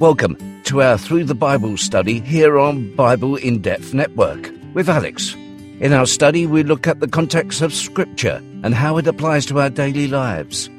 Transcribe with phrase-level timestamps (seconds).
[0.00, 5.34] Welcome to our Through the Bible study here on Bible in Depth Network with Alex.
[5.78, 9.60] In our study, we look at the context of Scripture and how it applies to
[9.60, 10.70] our daily lives.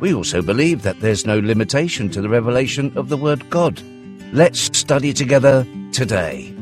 [0.00, 3.82] We also believe that there's no limitation to the revelation of the Word God.
[4.32, 6.54] Let's study together today.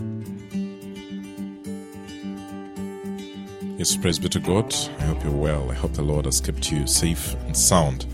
[3.76, 4.74] Yes, praise be to God.
[4.98, 5.70] I hope you're well.
[5.70, 8.06] I hope the Lord has kept you safe and sound.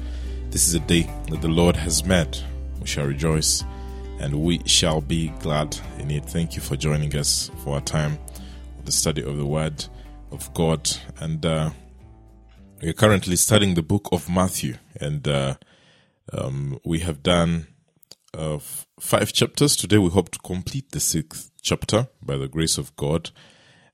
[0.51, 2.37] This is a day that the Lord has made.
[2.83, 3.65] We shall rejoice
[4.25, 6.25] and we shall be glad in it.
[6.25, 8.19] Thank you for joining us for our time
[8.79, 9.85] of the study of the Word
[10.33, 10.91] of God.
[11.21, 11.73] And uh,
[12.81, 15.57] we're currently studying the book of Matthew, and uh,
[16.33, 17.67] um, we have done
[18.33, 18.61] uh,
[18.99, 19.77] five chapters.
[19.77, 23.31] Today, we hope to complete the sixth chapter by the grace of God.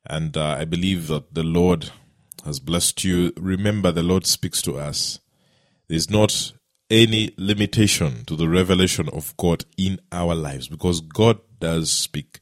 [0.06, 1.90] And uh, I believe that the Lord
[2.44, 3.32] has blessed you.
[3.36, 5.18] Remember, the Lord speaks to us.
[5.88, 6.52] There's not
[6.90, 12.40] any limitation to the revelation of God in our lives because God does speak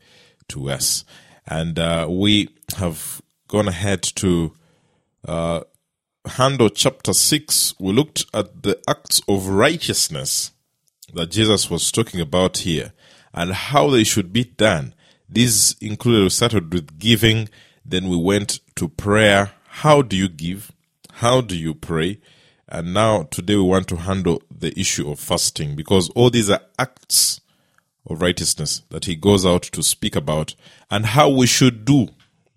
[0.48, 1.04] to us.
[1.46, 4.52] And uh, we have gone ahead to
[5.26, 5.60] uh,
[6.24, 7.74] handle chapter 6.
[7.78, 10.52] We looked at the acts of righteousness
[11.14, 12.92] that Jesus was talking about here
[13.32, 14.94] and how they should be done.
[15.28, 17.48] This included, we started with giving,
[17.84, 19.52] then we went to prayer.
[19.66, 20.72] How do you give?
[21.12, 22.20] How do you pray?
[22.70, 26.60] And now, today, we want to handle the issue of fasting because all these are
[26.78, 27.40] acts
[28.06, 30.54] of righteousness that he goes out to speak about
[30.90, 32.08] and how we should do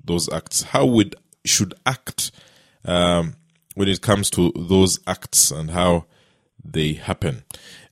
[0.03, 1.11] those acts, how we
[1.45, 2.31] should act
[2.83, 3.35] um,
[3.75, 6.05] when it comes to those acts and how
[6.63, 7.43] they happen.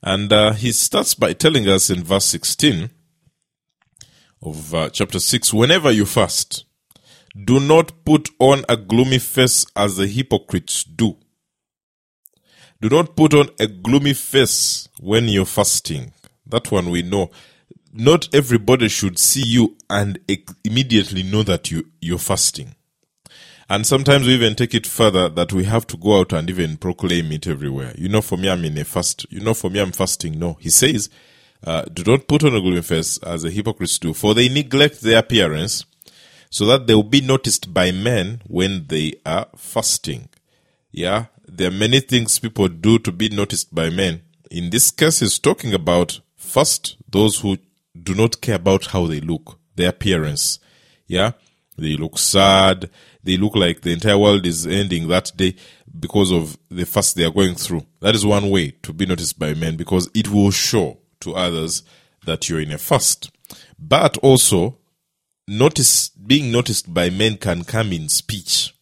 [0.02, 2.90] And uh, he starts by telling us in verse 16
[4.42, 6.66] of uh, chapter 6 whenever you fast,
[7.44, 11.16] do not put on a gloomy face as the hypocrites do
[12.80, 16.12] do not put on a gloomy face when you're fasting.
[16.46, 17.30] That one we know.
[17.92, 20.18] Not everybody should see you and
[20.64, 22.74] immediately know that you, you're fasting.
[23.68, 26.76] And sometimes we even take it further that we have to go out and even
[26.76, 27.94] proclaim it everywhere.
[27.96, 29.26] You know, for me, I'm in a fast.
[29.30, 30.38] You know, for me, I'm fasting.
[30.38, 31.08] No, he says,
[31.64, 35.02] uh, do not put on a gloomy face as the hypocrites do, for they neglect
[35.02, 35.84] their appearance
[36.50, 40.28] so that they will be noticed by men when they are fasting.
[40.90, 44.22] Yeah, there are many things people do to be noticed by men.
[44.50, 47.58] In this case, he's talking about first those who
[48.00, 50.58] do not care about how they look, their appearance.
[51.06, 51.32] Yeah,
[51.76, 52.90] they look sad.
[53.22, 55.56] They look like the entire world is ending that day
[55.98, 57.86] because of the fast they are going through.
[58.00, 61.82] That is one way to be noticed by men because it will show to others
[62.26, 63.30] that you're in a fast.
[63.78, 64.78] But also,
[65.48, 68.74] notice being noticed by men can come in speech.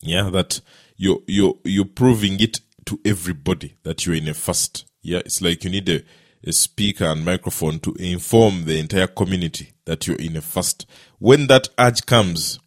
[0.00, 0.60] Yeah, that
[0.98, 4.84] you're you're you're proving it to everybody that you're in a fast.
[5.00, 6.02] Yeah, it's like you need a,
[6.44, 10.86] a speaker and microphone to inform the entire community that you're in a fast.
[11.18, 12.58] When that urge comes,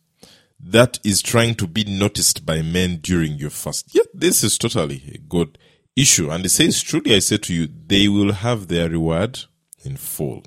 [0.60, 3.94] that is trying to be noticed by men during your fast.
[3.94, 5.58] Yeah, this is totally a good
[5.96, 6.32] issue.
[6.32, 9.42] And it says, Truly I say to you, they will have their reward
[9.84, 10.44] in full.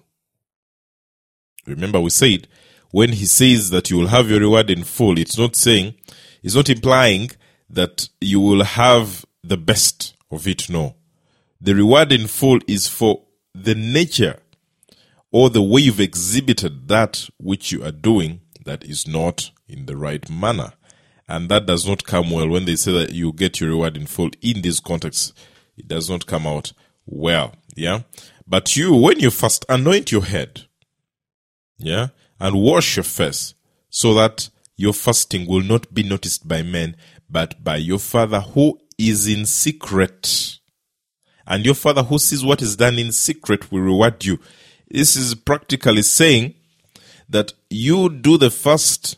[1.67, 2.49] Remember, we said
[2.91, 5.95] when he says that you will have your reward in full, it's not saying,
[6.45, 7.31] it's not implying
[7.75, 10.69] that you will have the best of it.
[10.69, 10.97] No.
[11.61, 13.23] The reward in full is for
[13.55, 14.39] the nature
[15.31, 19.97] or the way you've exhibited that which you are doing that is not in the
[19.97, 20.73] right manner.
[21.27, 24.07] And that does not come well when they say that you get your reward in
[24.07, 25.33] full in this context.
[25.77, 26.73] It does not come out
[27.07, 27.55] well.
[27.75, 28.03] Yeah.
[28.47, 30.63] But you, when you fast, anoint your head.
[31.79, 32.09] Yeah.
[32.39, 33.55] And wash your face
[33.89, 36.97] so that your fasting will not be noticed by men,
[37.31, 40.59] but by your Father who is in secret.
[41.47, 44.39] And your Father who sees what is done in secret will reward you.
[44.91, 46.55] This is practically saying
[47.29, 49.17] that you do the fast,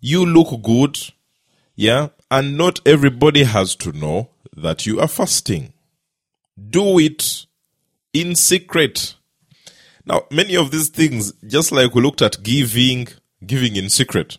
[0.00, 0.98] you look good,
[1.74, 5.72] yeah, and not everybody has to know that you are fasting.
[6.70, 7.46] Do it
[8.12, 9.16] in secret.
[10.06, 13.08] Now, many of these things, just like we looked at giving,
[13.44, 14.38] giving in secret,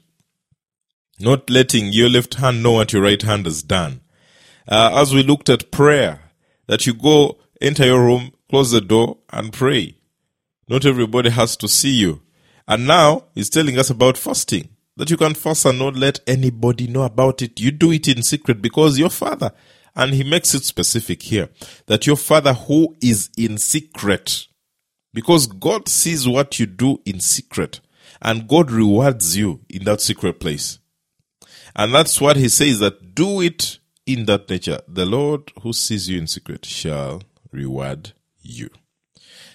[1.19, 4.01] not letting your left hand know what your right hand has done.
[4.67, 6.19] Uh, as we looked at prayer,
[6.67, 9.97] that you go enter your room, close the door, and pray.
[10.67, 12.21] Not everybody has to see you.
[12.67, 14.69] And now he's telling us about fasting.
[14.97, 17.59] That you can fast and not let anybody know about it.
[17.59, 19.51] You do it in secret because your father,
[19.93, 21.49] and he makes it specific here,
[21.87, 24.47] that your father who is in secret,
[25.13, 27.81] because God sees what you do in secret,
[28.21, 30.79] and God rewards you in that secret place.
[31.75, 34.79] And that's what he says that do it in that nature.
[34.87, 38.69] The Lord who sees you in secret shall reward you.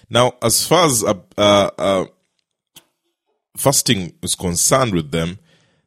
[0.09, 2.05] Now, as far as uh, uh, uh,
[3.55, 5.39] fasting is concerned with them,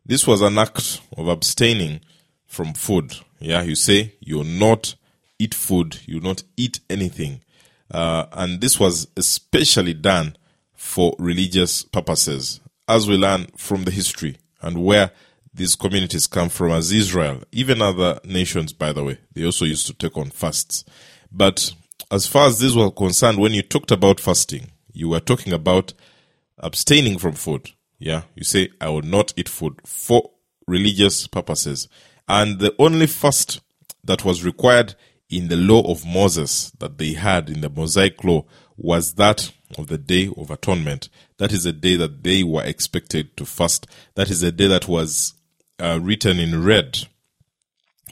[0.07, 2.01] this was an act of abstaining
[2.47, 3.15] from food.
[3.39, 4.95] Yeah, you say you'll not
[5.39, 7.43] eat food, you'll not eat anything.
[7.91, 10.37] Uh, and this was especially done
[10.75, 15.11] for religious purposes, as we learn from the history and where
[15.55, 17.43] these communities come from as Israel.
[17.53, 20.85] Even other nations, by the way, they also used to take on fasts.
[21.31, 21.73] But
[22.11, 25.95] as far as this was concerned, when you talked about fasting, you were talking about
[26.59, 27.71] abstaining from food.
[27.99, 30.31] Yeah, you say, I will not eat food for
[30.67, 31.89] religious purposes.
[32.29, 33.61] And the only fast
[34.03, 34.95] that was required
[35.31, 38.45] in the law of Moses that they had in the Mosaic law
[38.77, 41.09] was that of the Day of Atonement.
[41.39, 43.87] That is a day that they were expected to fast.
[44.15, 45.35] That is a day that was
[45.79, 46.99] uh, written in red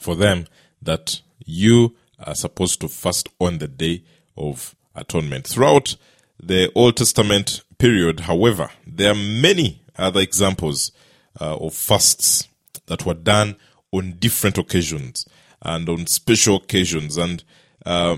[0.00, 0.46] for them
[0.80, 4.04] that you are supposed to fast on the Day
[4.36, 5.46] of Atonement.
[5.46, 5.96] Throughout
[6.42, 10.92] the Old Testament period, however, there are many other examples
[11.40, 12.48] uh, of fasts
[12.86, 13.56] that were done
[13.92, 15.26] on different occasions
[15.60, 17.16] and on special occasions.
[17.16, 17.44] And
[17.86, 18.16] uh,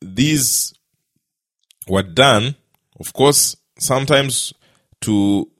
[0.00, 0.74] these
[1.88, 2.56] were done,
[2.98, 4.52] of course, sometimes
[5.02, 5.50] to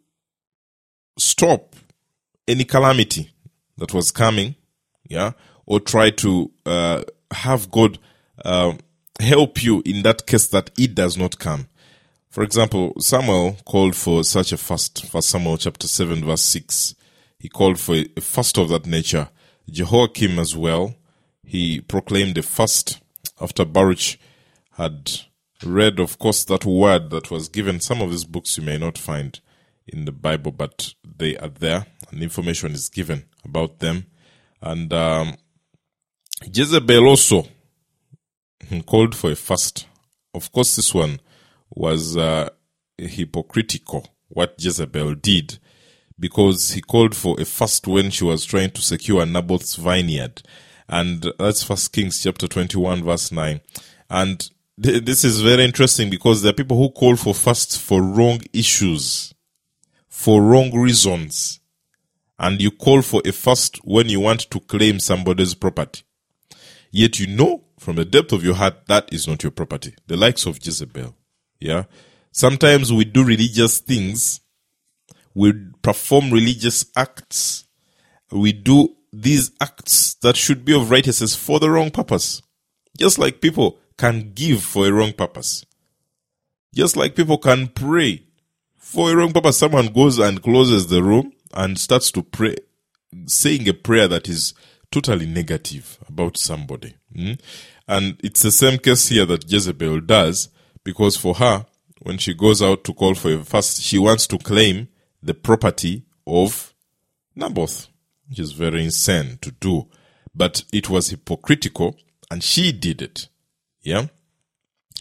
[1.19, 1.74] stop
[2.47, 3.31] any calamity
[3.79, 4.55] that was coming,
[5.09, 5.33] yeah,
[5.67, 7.99] or try to uh, have God
[8.45, 8.75] uh,
[9.21, 11.69] help you in that case that it does not come.
[12.31, 15.07] For example, Samuel called for such a fast.
[15.07, 16.95] First Samuel chapter 7 verse 6.
[17.39, 19.29] He called for a fast of that nature.
[19.71, 20.97] Jehoiakim as well,
[21.45, 23.01] he proclaimed a fast
[23.41, 24.19] after Baruch
[24.73, 25.13] had
[25.65, 27.81] read, of course, that word that was given.
[27.81, 29.39] Some of these books you may not find
[29.87, 34.07] in the Bible, but they are there, and information is given about them.
[34.61, 35.37] And um,
[36.43, 37.47] Jezebel also
[38.87, 39.87] called for a fast.
[40.33, 41.21] Of course, this one
[41.71, 42.51] was uh,
[42.99, 45.59] hypocritical, what Jezebel did,
[46.19, 50.43] because he called for a fast when she was trying to secure Naboth's vineyard.
[50.89, 53.61] And that's First Kings chapter 21, verse 9.
[54.11, 54.51] And
[54.83, 58.41] th- this is very interesting because there are people who call for fasts for wrong
[58.53, 59.34] issues,
[60.15, 61.59] for wrong reasons.
[62.39, 66.05] And you call for a fast when you want to claim somebody's property.
[66.93, 69.97] Yet you know from the depth of your heart that is not your property.
[70.07, 71.17] The likes of Jezebel.
[71.59, 71.85] Yeah.
[72.31, 74.41] Sometimes we do religious things.
[75.35, 75.53] We
[75.83, 77.65] perform religious acts.
[78.31, 82.41] We do these acts that should be of righteousness for the wrong purpose.
[82.97, 85.67] Just like people can give for a wrong purpose.
[86.73, 88.25] Just like people can pray
[88.95, 89.59] for a wrong purpose.
[89.59, 92.57] Someone goes and closes the room and starts to pray,
[93.27, 94.55] saying a prayer that is
[94.91, 96.95] totally negative about somebody.
[97.15, 97.41] Mm?
[97.89, 100.49] And it's the same case here that Jezebel does,
[100.85, 101.67] because for her,
[102.03, 104.89] when she goes out to call for a fast, she wants to claim
[105.23, 106.73] the property of
[107.35, 107.89] Naboth,
[108.29, 109.89] which is very insane to do.
[110.35, 111.97] But it was hypocritical,
[112.31, 113.29] and she did it.
[113.83, 114.07] Yeah?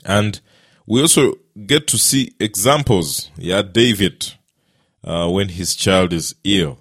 [0.04, 0.42] And
[0.86, 1.36] we also
[1.66, 3.30] get to see examples.
[3.38, 4.34] Yeah, David,
[5.04, 6.80] uh, when his child is ill.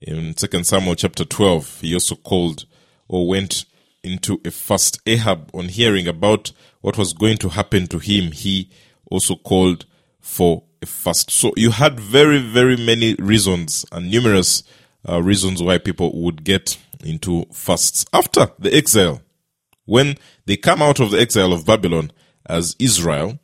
[0.00, 2.66] In Second Samuel chapter 12, he also called
[3.08, 3.64] or went
[4.02, 5.00] into a fast.
[5.06, 6.52] Ahab, on hearing about
[6.82, 8.70] what was going to happen to him, he
[9.10, 9.86] also called
[10.20, 11.30] for a fast.
[11.30, 14.62] So you had very, very many reasons and numerous
[15.08, 19.22] uh, reasons why people would get into fasts after the exile.
[19.86, 22.10] When they come out of the exile of Babylon
[22.46, 23.38] as Israel,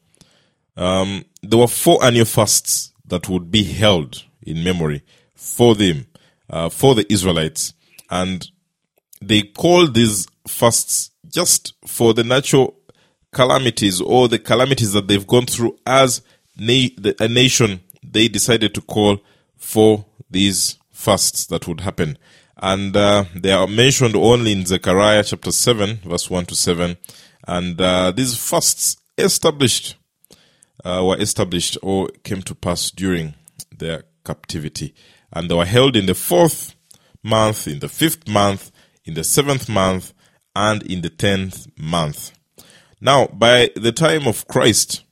[0.81, 5.03] um, there were four annual fasts that would be held in memory
[5.35, 6.07] for them,
[6.49, 7.75] uh, for the Israelites.
[8.11, 8.51] And
[9.21, 12.77] they called these fasts just for the natural
[13.31, 16.23] calamities or the calamities that they've gone through as
[16.57, 16.89] na-
[17.21, 17.81] a nation.
[18.03, 19.19] They decided to call
[19.59, 22.17] for these fasts that would happen.
[22.57, 26.97] And uh, they are mentioned only in Zechariah chapter 7, verse 1 to 7.
[27.47, 29.97] And uh, these fasts established
[30.85, 33.35] uh, were established or came to pass during
[33.77, 34.95] their captivity.
[35.33, 36.75] And they were held in the fourth
[37.23, 38.71] month, in the fifth month,
[39.05, 40.13] in the seventh month,
[40.55, 42.33] and in the tenth month.
[43.01, 45.05] Now, by the time of Christ,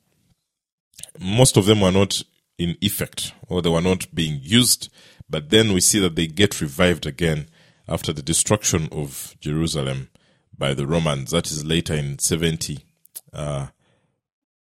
[1.19, 2.23] most of them were not
[2.59, 4.91] in effect or they were not being used,
[5.31, 7.47] but then we see that they get revived again
[7.89, 10.11] after the destruction of Jerusalem
[10.57, 11.31] by the Romans.
[11.31, 12.85] That is later in 70
[13.33, 13.69] uh,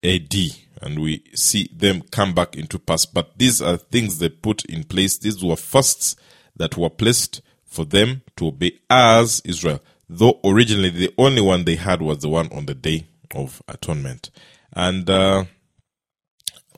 [0.04, 0.34] AD,
[0.82, 3.14] and we see them come back into past.
[3.14, 5.18] But these are things they put in place.
[5.18, 6.16] These were fasts
[6.56, 9.82] that were placed for them to obey as Israel.
[10.08, 14.32] Though originally the only one they had was the one on the Day of Atonement.
[14.74, 15.46] And uh,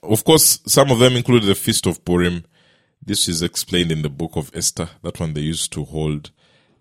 [0.03, 2.45] of course, some of them included the Feast of Purim.
[3.03, 4.89] This is explained in the book of Esther.
[5.01, 6.31] That one they used to hold.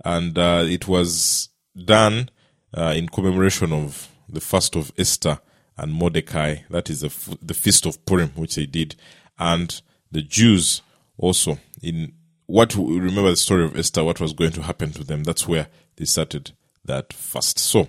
[0.04, 2.30] And uh, it was done
[2.76, 5.40] uh, in commemoration of the fast of Esther
[5.80, 6.56] and Mordecai.
[6.68, 8.94] That is the, the Feast of Purim, which they did.
[9.38, 9.80] And
[10.12, 10.82] the Jews
[11.16, 12.12] also, in
[12.46, 15.24] what we remember the story of Esther, what was going to happen to them.
[15.24, 16.52] That's where they started
[16.84, 17.58] that fast.
[17.58, 17.88] So,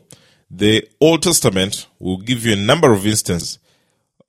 [0.49, 3.59] the Old Testament will give you a number of instances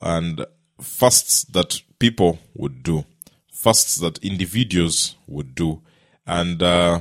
[0.00, 0.44] and
[0.80, 3.04] fasts that people would do,
[3.52, 5.82] fasts that individuals would do,
[6.26, 7.00] and uh,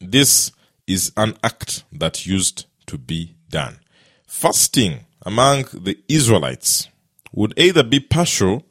[0.00, 0.52] this
[0.86, 3.78] is an act that used to be done.
[4.26, 6.88] Fasting among the Israelites
[7.32, 8.64] would either be partial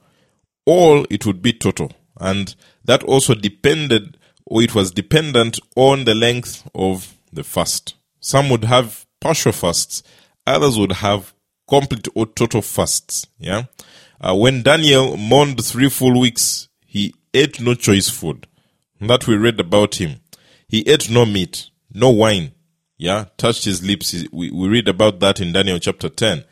[0.65, 6.15] or it would be total, and that also depended or it was dependent on the
[6.15, 7.93] length of the fast.
[8.19, 10.01] Some would have partial fasts,
[10.47, 11.33] others would have
[11.69, 13.27] complete or total fasts.
[13.37, 13.65] Yeah.
[14.19, 18.47] Uh, when Daniel mourned three full weeks, he ate no choice food.
[18.99, 20.21] That we read about him.
[20.67, 22.53] He ate no meat, no wine.
[22.97, 23.25] Yeah.
[23.37, 24.13] Touched his lips.
[24.31, 26.43] We, we read about that in Daniel chapter 10.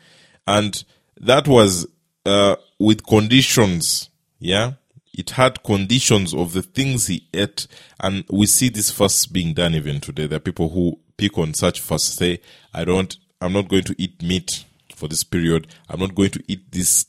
[0.46, 0.84] And
[1.20, 1.86] that was,
[2.24, 4.10] uh, with conditions.
[4.38, 4.72] Yeah.
[5.12, 7.66] It had conditions of the things he ate.
[7.98, 10.26] And we see this fast being done even today.
[10.26, 12.40] There are people who pick on such fasts, say,
[12.72, 15.66] I don't, I'm not going to eat meat for this period.
[15.88, 17.06] I'm not going to eat this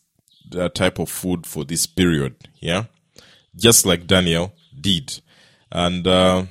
[0.58, 2.36] uh, type of food for this period.
[2.60, 2.86] Yeah.
[3.56, 5.22] Just like Daniel did.
[5.72, 6.46] And, uh,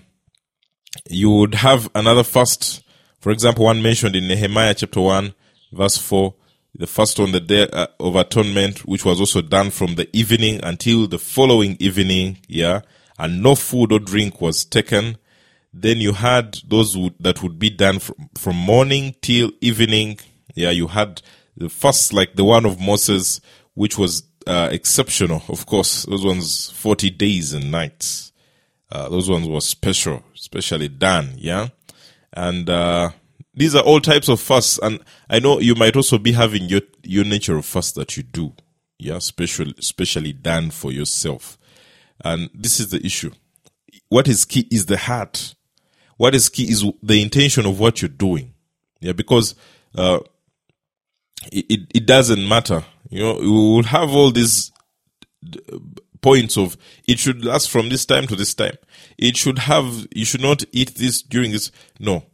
[1.09, 2.83] you would have another fast.
[3.21, 5.35] For example, one mentioned in Nehemiah chapter 1,
[5.73, 6.35] verse 4,
[6.75, 10.61] the fast on the day uh, of atonement, which was also done from the evening
[10.62, 12.38] until the following evening.
[12.49, 12.83] Yeah.
[13.19, 15.17] And no food or drink was taken.
[15.73, 20.19] Then you had those that would be done from, from morning till evening.
[20.55, 20.71] Yeah.
[20.71, 21.23] You had
[21.57, 23.41] the fast like the one of Moses,
[23.75, 25.43] which was uh, exceptional.
[25.49, 28.33] Of course, those ones 40 days and nights.
[28.91, 31.33] Uh, those ones were special, especially done.
[31.37, 31.69] Yeah.
[32.33, 33.11] And, uh,
[33.53, 34.79] these are all types of fasts.
[34.81, 38.23] And I know you might also be having your, your nature of fast that you
[38.23, 38.53] do.
[38.97, 39.19] Yeah.
[39.19, 41.59] Special, especially done for yourself.
[42.25, 43.33] And this is the issue.
[44.09, 45.57] What is key is the heart.
[46.17, 48.55] What is key is the intention of what you're doing.
[49.00, 49.12] Yeah.
[49.12, 49.57] Because,
[49.97, 50.21] uh,
[51.50, 52.85] it, it doesn't matter.
[53.11, 54.71] You know, we will have all these
[56.21, 56.76] points of
[57.07, 58.76] it should last from this time to this time.
[59.18, 61.70] It should have, you should not eat this during this.
[61.99, 62.25] No.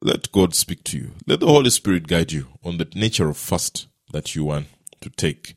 [0.00, 1.12] Let God speak to you.
[1.26, 4.66] Let the Holy Spirit guide you on the nature of fast that you want
[5.00, 5.56] to take.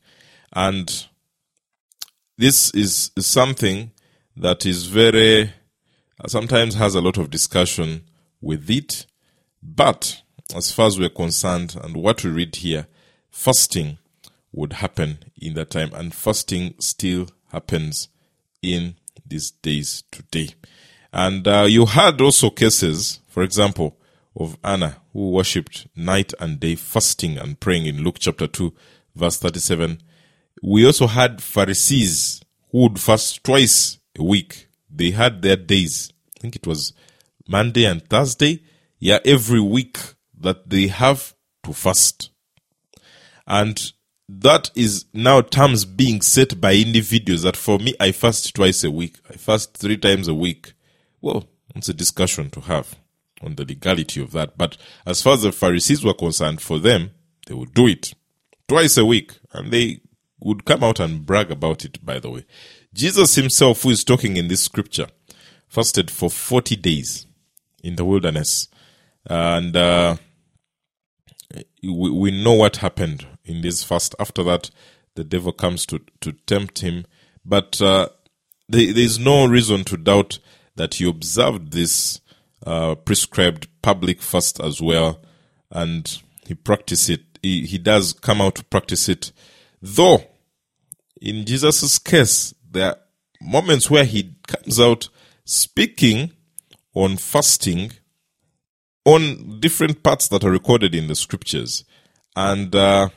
[0.53, 1.07] And
[2.37, 3.91] this is something
[4.37, 5.53] that is very,
[6.27, 8.03] sometimes has a lot of discussion
[8.39, 9.05] with it,
[9.61, 10.21] but
[10.55, 12.87] as far as we're concerned and what we read here,
[13.29, 13.97] fasting
[14.53, 18.07] would happen in that time, and fasting still happens
[18.61, 18.95] in
[19.29, 20.49] these days today.
[21.13, 23.97] And uh, you had also cases, for example,
[24.35, 28.73] of Anna who worshipped night and day, fasting and praying in Luke chapter 2,
[29.15, 30.01] verse 37.
[30.61, 32.41] We also had Pharisees
[32.71, 34.67] who would fast twice a week.
[34.89, 36.11] They had their days.
[36.37, 36.93] I think it was
[37.47, 38.63] Monday and Thursday.
[38.99, 39.97] Yeah, every week
[40.39, 42.31] that they have to fast.
[43.45, 43.91] And
[44.29, 48.91] that is now terms being set by individuals that for me, I fast twice a
[48.91, 49.17] week.
[49.29, 50.73] I fast three times a week.
[51.21, 52.95] Well, it's a discussion to have
[53.41, 54.57] on the legality of that.
[54.57, 57.11] But as far as the Pharisees were concerned, for them,
[57.47, 58.13] they would do it
[58.67, 60.01] twice a week and they
[60.39, 62.45] would come out and brag about it, by the way.
[62.93, 65.07] Jesus himself, who is talking in this scripture,
[65.67, 67.27] fasted for 40 days
[67.81, 68.67] in the wilderness.
[69.25, 70.17] And, uh,
[71.81, 74.13] we, we know what happened in this fast.
[74.19, 74.69] After that,
[75.15, 77.05] the devil comes to, to tempt him.
[77.45, 78.09] But uh,
[78.69, 80.39] there, there's no reason to doubt
[80.75, 82.21] that he observed this
[82.65, 85.21] uh, prescribed public fast as well,
[85.71, 87.21] and he practiced it.
[87.41, 89.31] He, he does come out to practice it.
[89.81, 90.23] Though,
[91.21, 92.97] in Jesus' case, there are
[93.41, 95.09] moments where he comes out
[95.45, 96.33] speaking
[96.93, 97.91] on fasting
[99.05, 101.85] on different parts that are recorded in the scriptures.
[102.35, 103.09] And uh,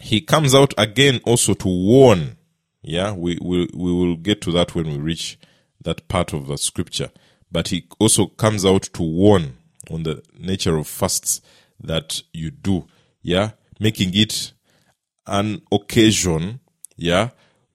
[0.00, 2.36] he comes out again also to warn.
[2.82, 5.38] Yeah, we, we, we will get to that when we reach
[5.82, 7.10] that part of the scripture.
[7.50, 9.58] But he also comes out to warn
[9.90, 11.40] on the nature of fasts
[11.80, 12.86] that you do.
[13.22, 14.52] Yeah, making it
[15.26, 16.60] an occasion.
[16.96, 17.30] Yeah,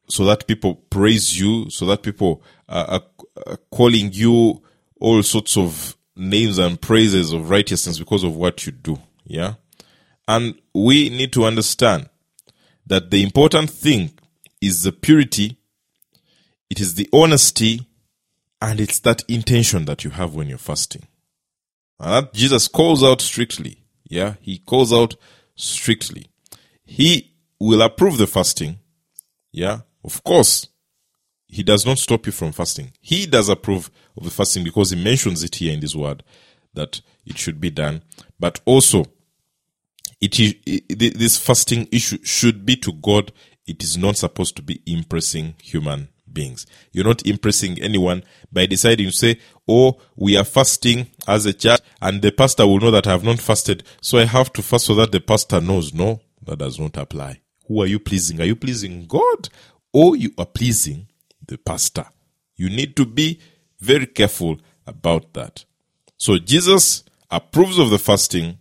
[0.08, 3.02] so that people praise you, so that people are,
[3.48, 4.62] are calling you
[5.00, 9.00] all sorts of names and praises of righteousness because of what you do.
[9.26, 9.56] Yeah.
[10.28, 12.10] And we need to understand
[12.86, 14.12] that the important thing
[14.62, 15.58] is the purity,
[16.70, 17.88] it is the honesty,
[18.62, 21.04] and it's that intention that you have when you're fasting.
[22.00, 23.84] And that Jesus calls out strictly.
[24.10, 25.16] Yeah, he calls out
[25.56, 26.28] strictly.
[26.86, 28.80] He will approve the fasting.
[29.52, 30.68] Yeah, of course,
[31.48, 32.94] he does not stop you from fasting.
[33.00, 36.24] He does approve of the fasting because he mentions it here in this word
[36.74, 38.02] that it should be done.
[38.40, 39.06] But also,
[40.24, 40.56] it is
[41.18, 43.34] this fasting issue should be to God.
[43.68, 46.66] It is not supposed to be impressing human beings.
[46.94, 51.82] You're not impressing anyone by deciding to say, Oh, we are fasting as a church,
[52.02, 54.86] and the pastor will know that I have not fasted, so I have to fast
[54.86, 55.94] so that the pastor knows.
[55.94, 57.42] No, that does not apply.
[57.68, 58.40] Who are you pleasing?
[58.40, 59.50] Are you pleasing God
[59.92, 61.08] or you are pleasing
[61.46, 62.06] the pastor?
[62.56, 63.42] You need to be
[63.80, 65.66] very careful about that.
[66.16, 68.58] So Jesus approves of the fasting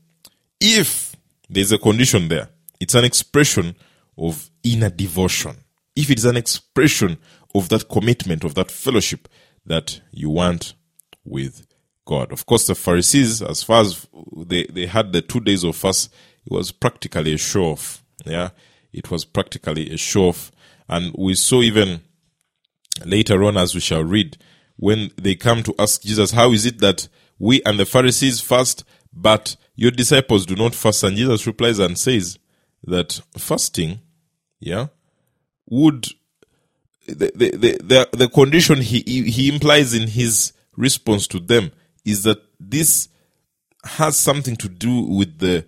[0.61, 1.12] if
[1.53, 2.49] there's a condition there.
[2.81, 3.77] It's an expression
[4.17, 5.57] of inner devotion.
[5.95, 7.19] If it's an expression
[7.55, 9.29] of that commitment, of that fellowship
[9.67, 10.75] that you want
[11.25, 11.67] with
[12.05, 12.33] God.
[12.33, 14.07] Of course, the Pharisees, as far as
[14.37, 16.13] they, they had the two days of fast,
[16.45, 18.03] it was practically a show off.
[18.25, 18.51] Yeah.
[18.93, 20.51] It was practically a show off.
[20.89, 22.01] And we saw even
[23.05, 24.37] later on, as we shall read,
[24.77, 28.85] when they come to ask Jesus, how is it that we and the Pharisees fast,
[29.13, 31.05] but your disciples do not fast?
[31.05, 32.39] And Jesus replies and says
[32.85, 34.01] that fasting,
[34.61, 34.87] yeah,
[35.69, 36.09] would
[37.07, 41.73] the, the, the, the, condition he, he implies in his response to them
[42.05, 43.09] is that this
[43.85, 45.67] has something to do with the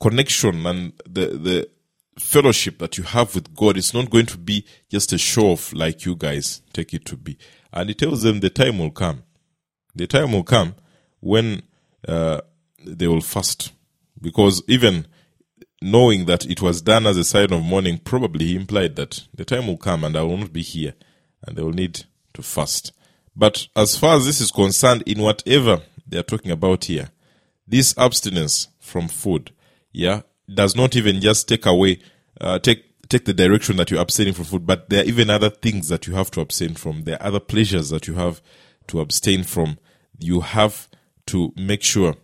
[0.00, 1.68] connection and the, the
[2.18, 3.76] fellowship that you have with God.
[3.76, 7.16] It's not going to be just a show off like you guys take it to
[7.16, 7.38] be.
[7.72, 9.22] And he tells them the time will come.
[9.94, 10.74] The time will come
[11.20, 11.62] when
[12.06, 12.42] uh,
[12.86, 13.72] they will fast.
[14.20, 15.06] Because even
[15.82, 19.66] knowing that it was done as a sign of mourning, probably implied that the time
[19.66, 20.94] will come and I will not be here
[21.46, 22.92] and they will need to fast.
[23.34, 27.10] But as far as this is concerned, in whatever they are talking about here,
[27.68, 29.52] this abstinence from food,
[29.92, 30.22] yeah,
[30.52, 32.00] does not even just take away,
[32.40, 35.50] uh, take take the direction that you're abstaining from food, but there are even other
[35.50, 37.04] things that you have to abstain from.
[37.04, 38.40] There are other pleasures that you have
[38.88, 39.78] to abstain from.
[40.18, 40.88] You have
[41.26, 42.16] to make sure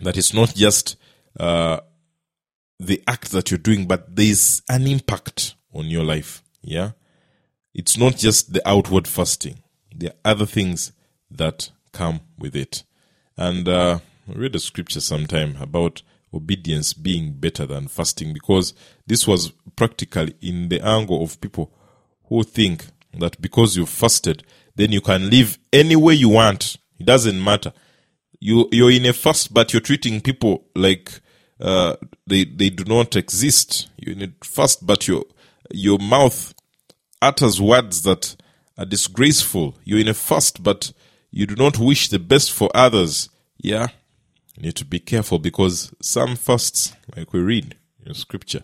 [0.00, 0.96] that it's not just
[1.38, 1.80] uh,
[2.78, 6.42] the act that you're doing, but there's an impact on your life.
[6.62, 6.92] Yeah.
[7.74, 9.62] It's not just the outward fasting.
[9.94, 10.92] There are other things
[11.30, 12.84] that come with it.
[13.36, 18.74] And uh, read a scripture sometime about obedience being better than fasting because
[19.06, 21.72] this was practically in the angle of people
[22.24, 22.86] who think
[23.18, 26.76] that because you've fasted, then you can live any way you want.
[26.98, 27.72] It doesn't matter.
[28.40, 31.20] You you're in a fast, but you're treating people like
[31.60, 31.96] uh,
[32.26, 33.88] they they do not exist.
[33.96, 35.24] You need fast, but your
[35.70, 36.54] your mouth
[37.20, 38.36] utters words that
[38.76, 39.76] are disgraceful.
[39.84, 40.92] You're in a fast, but
[41.30, 43.28] you do not wish the best for others.
[43.58, 43.88] Yeah,
[44.56, 48.62] you need to be careful because some fasts, like we read in scripture,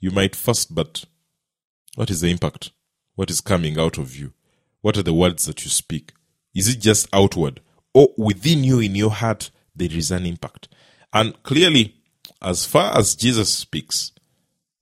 [0.00, 1.04] you might fast, but
[1.96, 2.70] what is the impact?
[3.14, 4.32] What is coming out of you?
[4.82, 6.12] What are the words that you speak?
[6.54, 7.60] Is it just outward?
[7.96, 10.68] Or within you, in your heart, there is an impact?
[11.14, 11.94] And clearly,
[12.42, 14.12] as far as Jesus speaks,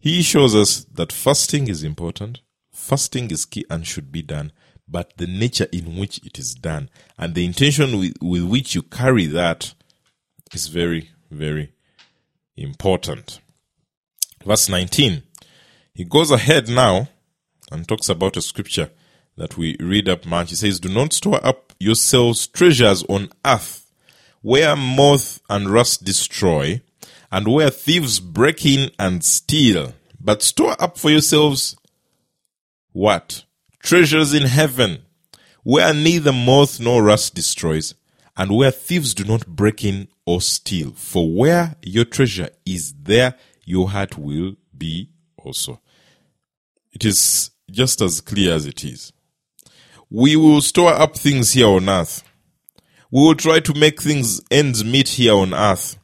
[0.00, 2.40] he shows us that fasting is important,
[2.72, 4.50] fasting is key and should be done,
[4.88, 8.82] but the nature in which it is done and the intention with, with which you
[8.82, 9.74] carry that
[10.52, 11.72] is very, very
[12.56, 13.38] important.
[14.44, 15.22] Verse 19,
[15.92, 17.06] he goes ahead now
[17.70, 18.90] and talks about a scripture
[19.36, 20.50] that we read up much.
[20.50, 23.90] He says, Do not store up yourselves treasures on earth
[24.42, 26.80] where moth and rust destroy
[27.32, 29.94] and where thieves break in and steal.
[30.20, 31.76] But store up for yourselves
[32.92, 33.44] what?
[33.80, 35.02] Treasures in heaven,
[35.64, 37.94] where neither moth nor rust destroys,
[38.36, 40.92] and where thieves do not break in or steal.
[40.92, 43.34] For where your treasure is, there
[43.64, 45.08] your heart will be
[45.38, 45.80] also.
[46.92, 49.13] It is just as clear as it is.
[50.14, 52.22] We will store up things here on earth.
[53.10, 55.98] We will try to make things ends meet here on earth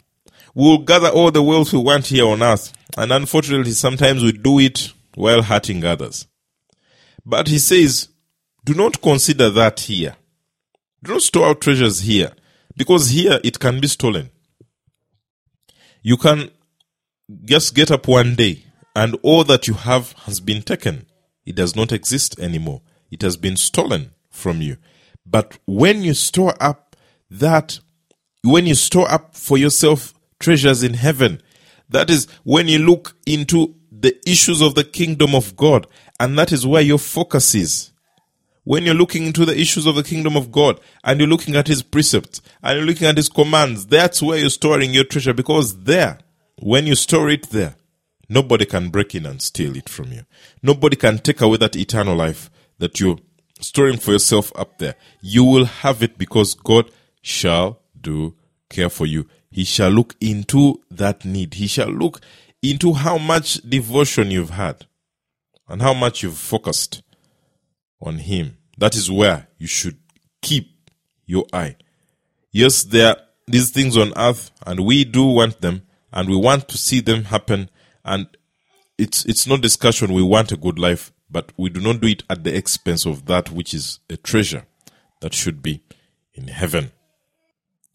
[0.54, 2.72] we will gather all the wealth we want here on earth.
[2.96, 6.26] And unfortunately, sometimes we do it while hurting others.
[7.24, 8.08] But he says,
[8.64, 10.16] do not consider that here.
[11.02, 12.32] Do not store out treasures here,
[12.76, 14.30] because here it can be stolen.
[16.02, 16.50] You can
[17.44, 21.06] just get up one day and all that you have has been taken.
[21.46, 22.82] It does not exist anymore.
[23.10, 24.76] It has been stolen from you.
[25.26, 26.96] But when you store up
[27.30, 27.80] that,
[28.42, 31.40] when you store up for yourself treasures in heaven.
[31.88, 35.86] That is, when you look into the issues of the kingdom of God.
[36.18, 37.92] And that is where your focus is.
[38.64, 41.66] When you're looking into the issues of the kingdom of God and you're looking at
[41.66, 45.84] his precepts and you're looking at his commands, that's where you're storing your treasure because
[45.84, 46.18] there,
[46.58, 47.76] when you store it there,
[48.28, 50.22] nobody can break in and steal it from you.
[50.62, 53.18] Nobody can take away that eternal life that you're
[53.60, 54.96] storing for yourself up there.
[55.20, 56.90] You will have it because God
[57.22, 58.36] shall do
[58.68, 59.26] care for you.
[59.50, 61.54] He shall look into that need.
[61.54, 62.20] He shall look
[62.62, 64.86] into how much devotion you've had
[65.68, 67.02] and how much you've focused
[68.00, 68.58] on Him.
[68.78, 69.98] That is where you should
[70.42, 70.90] keep
[71.26, 71.76] your eye.
[72.50, 73.16] Yes, there are
[73.46, 77.24] these things on earth, and we do want them, and we want to see them
[77.24, 77.70] happen.
[78.04, 78.26] And
[78.98, 80.12] it's it's no discussion.
[80.12, 83.26] We want a good life, but we do not do it at the expense of
[83.26, 84.66] that which is a treasure
[85.20, 85.82] that should be
[86.34, 86.92] in heaven.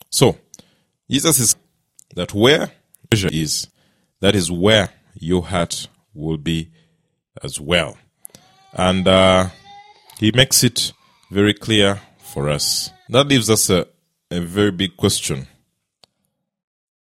[0.09, 0.37] So,
[1.09, 1.55] Jesus is
[2.15, 2.71] that where
[3.09, 3.67] treasure is,
[4.21, 6.71] that is where your heart will be
[7.43, 7.97] as well.
[8.73, 9.49] And uh,
[10.19, 10.93] he makes it
[11.31, 12.91] very clear for us.
[13.09, 13.87] That leaves us a,
[14.31, 15.47] a very big question.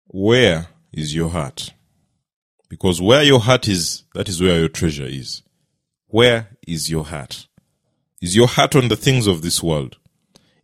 [0.07, 1.73] Where is your heart?
[2.69, 5.41] Because where your heart is, that is where your treasure is.
[6.09, 7.47] Where is your heart?
[8.21, 9.97] Is your heart on the things of this world?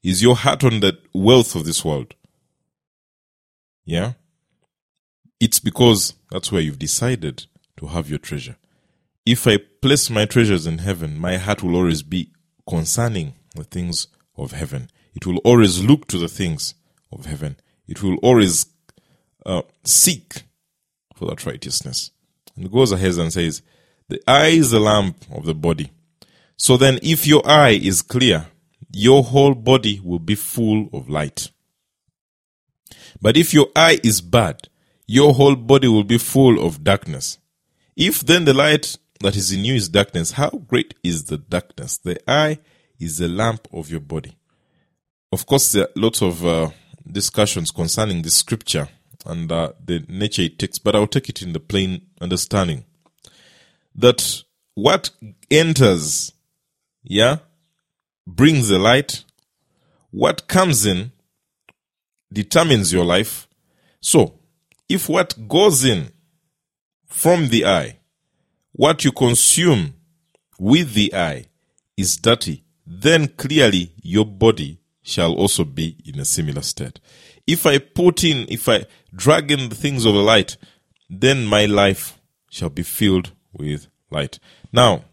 [0.04, 2.16] Is your heart on the wealth of this world?
[3.86, 4.14] Yeah?
[5.40, 7.46] It's because that's where you've decided
[7.78, 8.58] to have your treasure.
[9.26, 12.32] If I place my treasures in heaven, my heart will always be
[12.68, 14.90] concerning the things of heaven.
[15.14, 16.74] It will always look to the things
[17.12, 17.58] of heaven.
[17.88, 18.66] It will always
[19.46, 20.44] uh, seek
[21.16, 22.12] for that righteousness.
[22.56, 23.62] And goes ahead and says,
[24.08, 25.92] The eye is the lamp of the body.
[26.58, 28.48] So then, if your eye is clear,
[28.92, 31.52] your whole body will be full of light.
[33.22, 34.70] But if your eye is bad,
[35.08, 37.40] your whole body will be full of darkness.
[37.96, 41.98] If then the light that is in you is darkness, how great is the darkness?
[41.98, 42.60] The eye
[43.00, 44.38] is the lamp of your body.
[45.32, 46.70] Of course, there are lots of uh,
[47.12, 48.88] discussions concerning the scripture
[49.26, 52.86] and uh, the nature it takes, but I'll take it in the plain understanding
[53.96, 55.10] that what
[55.50, 56.34] enters,
[57.04, 57.38] yeah,
[58.28, 59.24] brings the light.
[60.12, 61.12] What comes in
[62.32, 63.48] determines your life.
[64.02, 64.40] So,
[64.88, 66.12] if what goes in
[67.08, 67.98] from the eye,
[68.72, 69.96] what you consume
[70.60, 71.46] with the eye
[71.98, 77.00] is dirty, then clearly your body shall also be in a similar state.
[77.48, 80.58] If I put in, if I drag in the things of the light,
[81.10, 84.40] then my life shall be filled with light.
[84.72, 85.06] Now,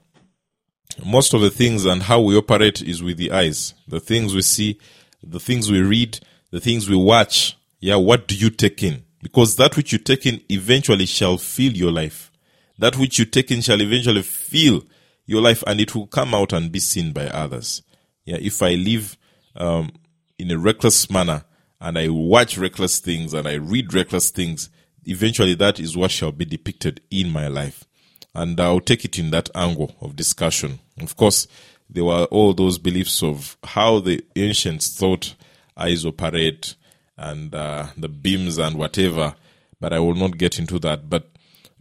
[1.04, 3.74] most of the things and how we operate is with the eyes.
[3.88, 4.78] The things we see,
[5.22, 7.56] the things we read, the things we watch.
[7.80, 9.04] Yeah, what do you take in?
[9.22, 12.30] Because that which you take in eventually shall fill your life.
[12.78, 14.84] That which you take in shall eventually fill
[15.26, 17.82] your life and it will come out and be seen by others.
[18.24, 19.16] Yeah, if I live
[19.56, 19.92] um,
[20.38, 21.44] in a reckless manner
[21.80, 24.70] and I watch reckless things and I read reckless things,
[25.04, 27.84] eventually that is what shall be depicted in my life
[28.34, 30.80] and I'll take it in that angle of discussion.
[31.00, 31.46] Of course,
[31.88, 35.34] there were all those beliefs of how the ancients thought
[35.76, 36.74] eyes operate
[37.16, 39.34] and uh, the beams and whatever,
[39.80, 41.10] but I will not get into that.
[41.10, 41.30] But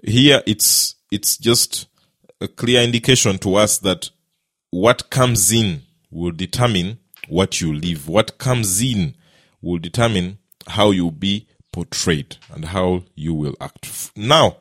[0.04, 1.88] here it's it's just
[2.40, 4.10] a clear indication to us that
[4.72, 8.08] what comes in will determine what you live.
[8.08, 9.16] What comes in
[9.62, 14.12] will determine how you'll be portrayed and how you will act.
[14.16, 14.58] Now,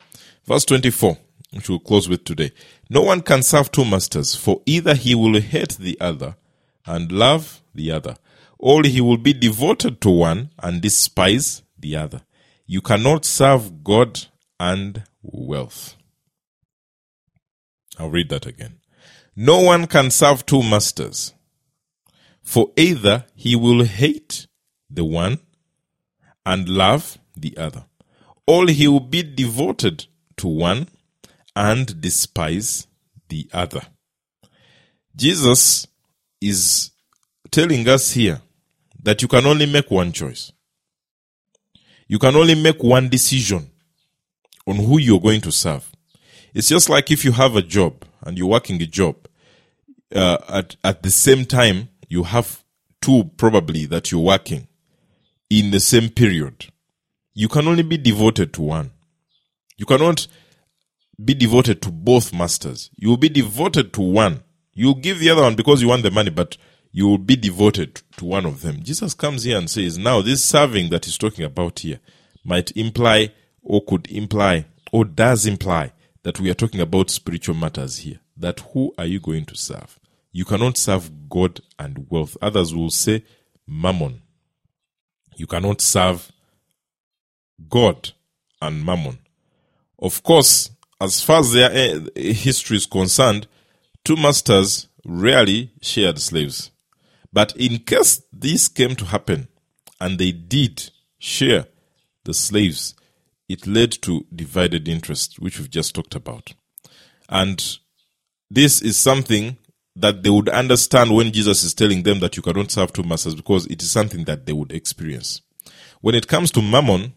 [0.47, 1.19] verse 24
[1.53, 2.53] which we'll close with today.
[2.89, 6.37] No one can serve two masters, for either he will hate the other
[6.87, 8.17] and love the other,
[8.59, 12.23] or he will be devoted to one and despise the other.
[12.67, 14.27] You cannot serve God
[14.59, 15.97] and wealth.
[17.99, 18.79] I'll read that again.
[19.35, 21.35] No one can serve two masters,
[22.43, 24.47] for either he will hate
[24.89, 25.41] the one
[26.45, 27.85] and love the other,
[28.47, 30.89] or he will be devoted to one
[31.61, 32.87] and despise
[33.29, 33.83] the other.
[35.15, 35.87] Jesus
[36.41, 36.91] is
[37.51, 38.41] telling us here
[39.03, 40.53] that you can only make one choice.
[42.09, 43.71] You can only make one decision
[44.67, 45.93] on who you're going to serve.
[46.55, 49.17] It's just like if you have a job and you're working a job,
[50.15, 52.65] uh, at, at the same time, you have
[53.03, 54.67] two probably that you're working
[55.51, 56.73] in the same period.
[57.35, 58.93] You can only be devoted to one.
[59.77, 60.27] You cannot
[61.25, 62.91] be devoted to both masters.
[62.97, 64.43] You will be devoted to one.
[64.73, 66.57] You'll give the other one because you want the money, but
[66.93, 68.83] you will be devoted to one of them.
[68.83, 72.01] Jesus comes here and says, now this serving that he's talking about here
[72.45, 77.99] might imply or could imply or does imply that we are talking about spiritual matters
[77.99, 78.21] here.
[78.37, 79.99] That who are you going to serve?
[80.33, 82.37] You cannot serve God and wealth.
[82.41, 83.25] Others will say
[83.67, 84.23] mammon.
[85.37, 86.31] You cannot serve
[87.69, 88.11] God
[88.63, 89.19] and mammon.
[89.99, 92.01] Of course, as far as their eh,
[92.33, 93.47] history is concerned,
[94.05, 96.71] two masters rarely shared slaves.
[97.33, 99.49] But in case this came to happen,
[100.01, 101.67] and they did share
[102.25, 102.95] the slaves,
[103.49, 106.53] it led to divided interest, which we've just talked about.
[107.29, 107.79] And
[108.51, 109.57] this is something
[109.97, 113.35] that they would understand when Jesus is telling them that you cannot serve two masters
[113.35, 115.43] because it is something that they would experience.
[116.01, 117.15] When it comes to mammon,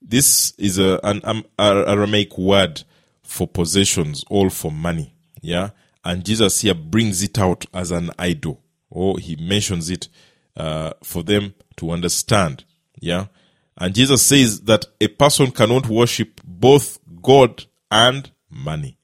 [0.00, 2.84] this is a, an um, Aramaic word
[3.30, 5.14] for possessions, all for money.
[5.40, 5.70] Yeah.
[6.04, 10.08] And Jesus here brings it out as an idol, or he mentions it
[10.56, 12.64] uh, for them to understand.
[13.00, 13.26] Yeah.
[13.78, 18.98] And Jesus says that a person cannot worship both God and money.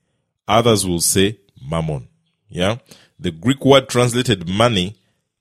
[0.49, 2.09] Others will say mammon.
[2.49, 2.79] Yeah.
[3.21, 4.97] The Greek word translated money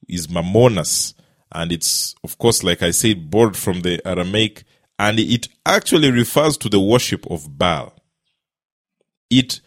[0.08, 1.15] is mammonas.
[1.52, 4.63] And it's, of course, like I said, borrowed from the Aramaic.
[5.00, 7.94] And it actually refers to the worship of Baal.
[9.29, 9.61] It,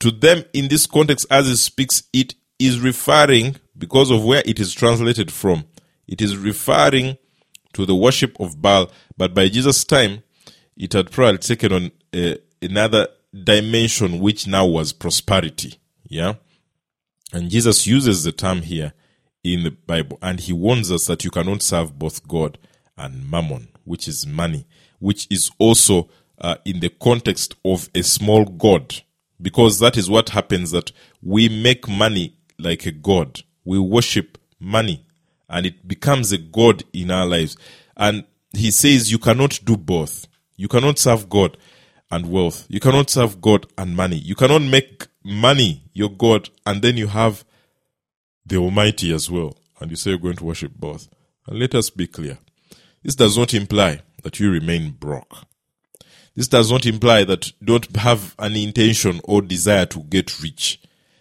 [0.00, 4.60] to them in this context, as it speaks, it is referring, because of where it
[4.60, 5.64] is translated from,
[6.06, 7.16] it is referring
[7.72, 8.90] to the worship of Baal.
[9.16, 10.22] But by Jesus' time,
[10.76, 15.74] it had probably taken on uh, another dimension, which now was prosperity.
[16.08, 16.34] Yeah.
[17.32, 18.92] And Jesus uses the term here
[19.42, 22.58] in the Bible, and he warns us that you cannot serve both God
[22.96, 24.66] and mammon, which is money,
[25.00, 26.08] which is also
[26.44, 29.02] uh, in the context of a small God,
[29.40, 33.40] because that is what happens that we make money like a God.
[33.64, 35.06] We worship money,
[35.48, 37.56] and it becomes a God in our lives.
[37.96, 40.26] And he says you cannot do both.
[40.54, 41.56] You cannot serve God
[42.10, 42.66] and wealth.
[42.68, 44.16] You cannot serve God and money.
[44.16, 47.42] You cannot make money your God and then you have
[48.44, 49.56] the Almighty as well.
[49.80, 51.08] And you say you're going to worship both.
[51.46, 52.36] And let us be clear.
[53.02, 55.46] This does not imply that you remain broke.
[56.34, 60.80] This does not imply that you don't have an intention or desire to get rich.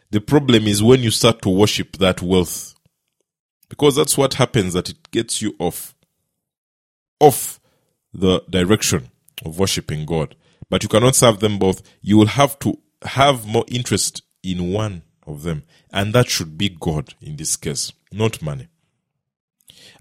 [0.10, 2.76] The problem is when you start to worship that wealth.
[3.70, 5.96] Because that's what happens that it gets you off
[7.20, 7.60] off
[8.14, 9.10] the direction
[9.46, 10.36] of worshiping God.
[10.70, 11.82] But you cannot serve them both.
[12.02, 15.64] You will have to have more interest in one of them.
[15.92, 18.68] And that should be God in this case, not money.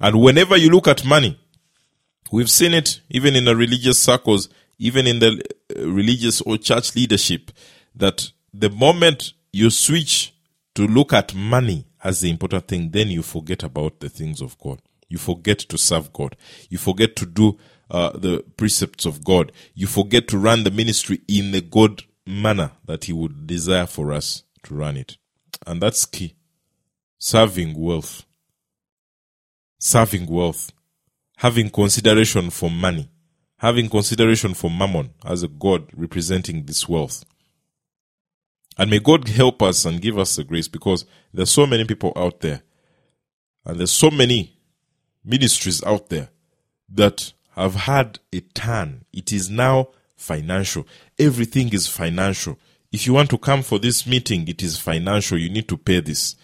[0.01, 1.39] And whenever you look at money,
[2.31, 5.43] we've seen it even in the religious circles, even in the
[5.77, 7.51] uh, religious or church leadership,
[7.95, 10.35] that the moment you switch
[10.75, 14.59] to look at money as the important thing, then you forget about the things of
[14.59, 14.81] God.
[15.09, 16.37] You forget to serve God.
[16.71, 17.59] You forget to do
[17.91, 19.53] uh, the precepts of God.
[19.75, 24.13] You forget to run the ministry in the God manner that He would desire for
[24.13, 25.19] us to run it.
[25.67, 26.35] And that's key.
[27.19, 28.25] Serving wealth.
[29.79, 30.73] Serving wealth.
[31.37, 33.11] Having consideration for money.
[33.63, 37.25] Having consideration for mammon as a God representing this wealth.
[38.77, 42.13] And may God help us and give us the grace because there's so many people
[42.17, 42.63] out there
[43.65, 44.59] and there's so many
[45.25, 46.31] ministries out there
[46.89, 49.05] that have had a turn.
[49.13, 50.87] It is now financial.
[51.19, 52.59] Everything is financial.
[52.91, 55.39] If you want to come for this meeting, it is financial.
[55.39, 56.37] You need to pay this.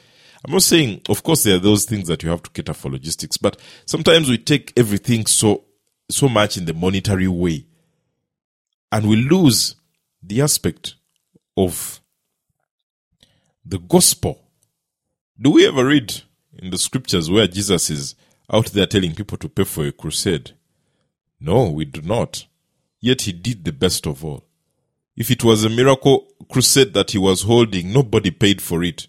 [0.45, 2.91] I'm not saying, of course, there are those things that you have to cater for
[2.91, 5.65] logistics, but sometimes we take everything so,
[6.11, 7.64] so much in the monetary way
[8.90, 9.77] and we lose
[10.23, 10.94] the aspect
[11.57, 12.01] of
[13.64, 14.40] the gospel.
[15.40, 16.23] Do we ever read
[16.59, 18.14] in the scriptures where Jesus is
[18.51, 20.53] out there telling people to pay for a crusade?
[21.38, 22.47] No, we do not.
[23.01, 24.44] Yet he did the best of all.
[25.16, 29.07] If it was a miracle crusade that he was holding, nobody paid for it.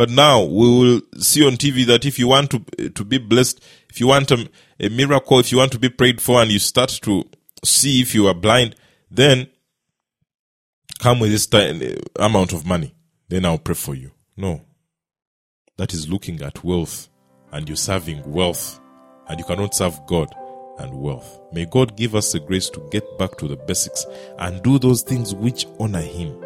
[0.00, 3.62] But now we will see on TV that if you want to to be blessed,
[3.90, 4.48] if you want a,
[4.80, 7.28] a miracle, if you want to be prayed for, and you start to
[7.62, 8.76] see if you are blind,
[9.10, 9.48] then
[11.00, 11.82] come with this time,
[12.16, 12.94] amount of money.
[13.28, 14.10] Then I'll pray for you.
[14.38, 14.62] No,
[15.76, 17.10] that is looking at wealth,
[17.52, 18.80] and you're serving wealth,
[19.28, 20.34] and you cannot serve God
[20.78, 21.42] and wealth.
[21.52, 24.06] May God give us the grace to get back to the basics
[24.38, 26.40] and do those things which honor Him.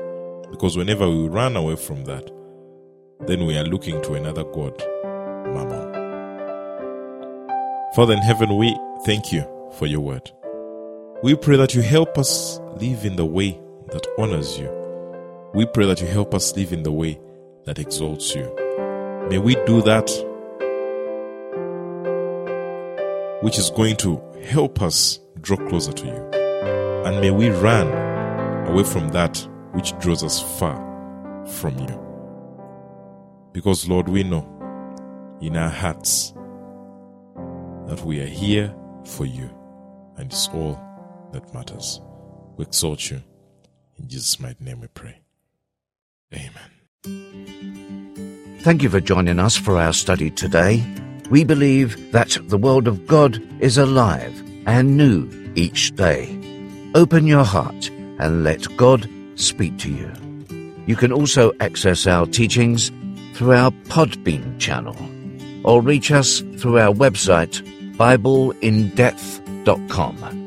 [0.50, 2.32] Because whenever we run away from that,
[3.26, 4.76] then we are looking to another God,
[5.54, 5.92] Mammon.
[7.94, 9.46] Father in heaven, we thank you
[9.78, 10.30] for your word.
[11.22, 13.58] We pray that you help us live in the way
[13.92, 14.68] that honors you.
[15.54, 17.20] We pray that you help us live in the way
[17.64, 18.44] that exalts you.
[19.30, 20.10] May we do that
[23.42, 26.30] which is going to help us draw closer to you.
[27.04, 27.88] And may we run
[28.66, 29.36] away from that
[29.72, 30.76] which draws us far
[31.46, 32.03] from you.
[33.54, 34.44] Because, Lord, we know
[35.40, 36.34] in our hearts
[37.86, 39.48] that we are here for you,
[40.16, 40.78] and it's all
[41.32, 42.00] that matters.
[42.56, 43.22] We exalt you.
[43.96, 45.20] In Jesus' mighty name we pray.
[46.34, 46.70] Amen.
[48.62, 50.84] Thank you for joining us for our study today.
[51.30, 56.36] We believe that the Word of God is alive and new each day.
[56.96, 57.88] Open your heart
[58.18, 60.10] and let God speak to you.
[60.86, 62.90] You can also access our teachings
[63.34, 64.96] through our Podbean channel
[65.64, 67.60] or reach us through our website,
[67.96, 70.43] BibleInDepth.com.